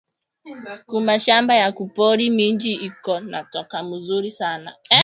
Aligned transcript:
Ku 0.89 0.97
mashamba 1.07 1.53
ya 1.61 1.67
ku 1.77 1.83
pori, 1.95 2.25
minji 2.37 2.71
iko 2.87 3.13
na 3.31 3.39
toka 3.53 3.77
muzuri 3.87 4.29
sana 4.39 4.69